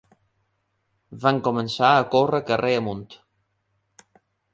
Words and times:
Vam 1.25 1.41
començar 1.47 1.91
a 1.97 2.07
córrer 2.15 2.39
carrer 2.47 2.73
amunt. 2.79 3.05